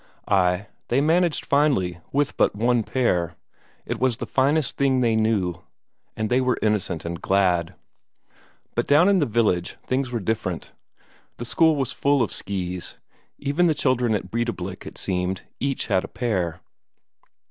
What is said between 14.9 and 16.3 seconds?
seemed, had each a